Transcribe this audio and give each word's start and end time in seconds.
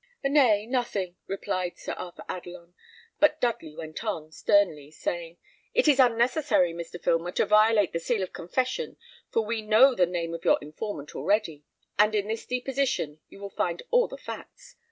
"Nay, 0.25 0.65
nothing," 0.65 1.15
replied 1.27 1.77
Sir 1.77 1.93
Arthur 1.93 2.23
Adelon; 2.27 2.73
but 3.19 3.39
Dudley 3.39 3.75
went 3.75 4.03
on, 4.03 4.31
sternly 4.31 4.89
saying, 4.89 5.37
"It 5.75 5.87
is 5.87 5.99
unnecessary, 5.99 6.73
Mr. 6.73 6.99
Filmer, 6.99 7.31
to 7.33 7.45
violate 7.45 7.93
the 7.93 7.99
seal 7.99 8.23
of 8.23 8.33
confession, 8.33 8.97
for 9.29 9.45
we 9.45 9.61
know 9.61 9.93
the 9.93 10.07
name 10.07 10.33
of 10.33 10.43
your 10.43 10.57
informant 10.59 11.15
already, 11.15 11.65
and 11.99 12.15
in 12.15 12.27
this 12.29 12.47
deposition 12.47 13.19
you 13.29 13.39
will 13.39 13.51
find 13.51 13.83
all 13.91 14.07
the 14.07 14.17
facts. 14.17 14.75